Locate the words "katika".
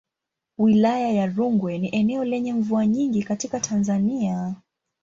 3.23-3.59